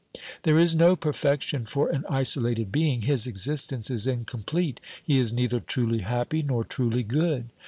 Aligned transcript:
There 0.41 0.57
is 0.57 0.73
no 0.73 0.95
perfection 0.95 1.63
for 1.67 1.89
an 1.89 2.05
isolated 2.09 2.71
being; 2.71 3.01
his 3.03 3.27
exist 3.27 3.71
ence 3.71 3.91
is 3.91 4.07
incomplete, 4.07 4.79
he 5.03 5.19
is 5.19 5.31
neither 5.31 5.59
truly 5.59 5.99
happy 5.99 6.41
nor 6.41 6.63
truly 6.63 7.03
good. 7.03 7.49